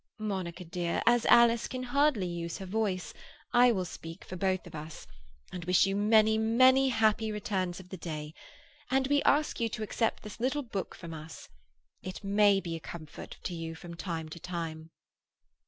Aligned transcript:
Monica, 0.17 0.65
dear, 0.65 0.99
as 1.05 1.27
Alice 1.27 1.67
can 1.67 1.83
hardly 1.83 2.25
use 2.25 2.57
her 2.57 2.65
voice, 2.65 3.13
I 3.53 3.71
will 3.71 3.85
speak 3.85 4.25
for 4.25 4.35
both 4.35 4.65
of 4.65 4.73
us, 4.73 5.05
and 5.51 5.63
wish 5.65 5.85
you 5.85 5.95
many, 5.95 6.39
many 6.39 6.89
happy 6.89 7.31
returns 7.31 7.79
of 7.79 7.89
the 7.89 7.97
day. 7.97 8.33
And 8.89 9.05
we 9.05 9.21
ask 9.25 9.59
you 9.59 9.69
to 9.69 9.83
accept 9.83 10.23
this 10.23 10.39
little 10.39 10.63
book 10.63 10.95
from 10.95 11.13
us. 11.13 11.49
It 12.01 12.23
may 12.23 12.59
be 12.59 12.75
a 12.75 12.79
comfort 12.79 13.37
to 13.43 13.53
you 13.53 13.75
from 13.75 13.93
time 13.93 14.27
to 14.29 14.39
time." 14.39 14.89